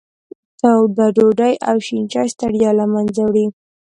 [0.59, 3.45] توده ډوډۍ او شین چای ستړیا له منځه وړي.